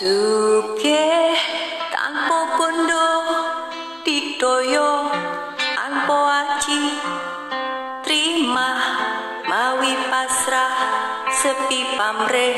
Suke 0.00 1.29
sepi 11.40 11.80
pamreh 11.96 12.52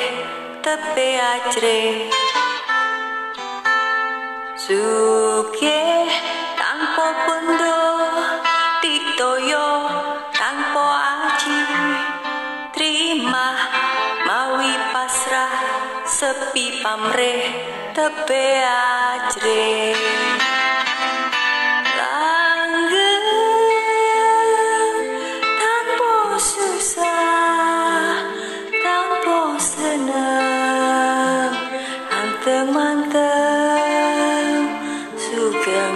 tepe 0.59 1.15
ajre 1.15 2.11
Suke 4.59 5.83
tanpa 6.59 7.07
bondo 7.23 7.79
dikdoyo 8.83 9.71
tanpa 10.35 10.87
aji. 11.15 11.63
Terima 12.75 13.55
mawi 14.27 14.75
pasrah 14.91 15.55
sepi 16.03 16.83
pamreh 16.83 17.43
tepe 17.95 18.45
ajre 18.67 19.95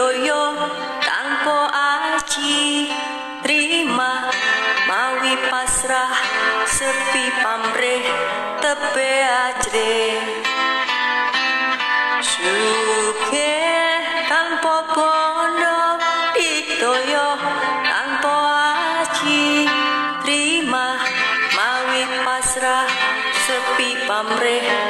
doyo 0.00 0.56
tanpa 1.04 1.68
aji 1.68 2.88
terima 3.42 4.30
mawi 4.88 5.34
pasrah 5.52 6.14
sepi 6.64 7.24
pamreh 7.42 8.06
tepe 8.64 9.10
ajre 9.26 9.98
suke 12.22 13.54
tanpa 14.30 14.88
pondo 14.94 15.80
ditoyo 16.32 17.28
tanpa 17.84 18.36
aji 19.04 19.68
terima 20.24 20.96
mawi 21.52 22.02
pasrah 22.24 22.88
sepi 23.44 24.00
pamreh 24.08 24.89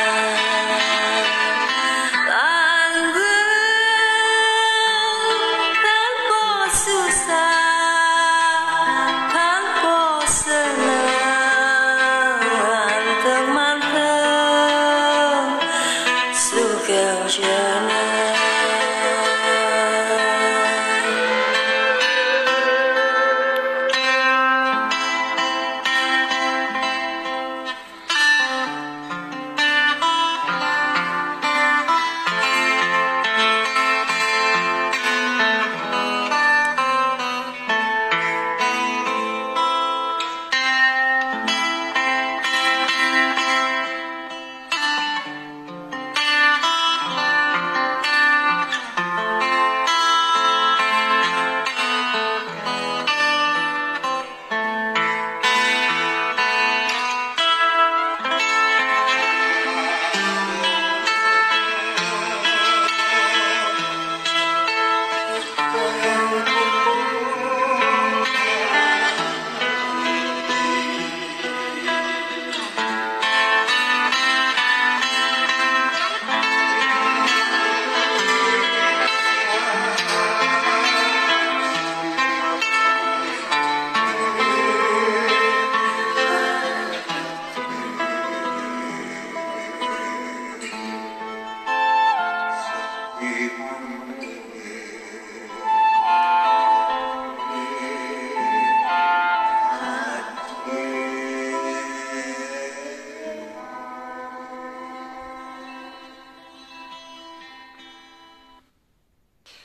girls 16.91 17.37
you 17.37 17.43
know. 17.43 18.10